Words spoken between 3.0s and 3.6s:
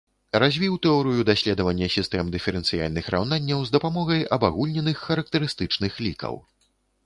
раўнанняў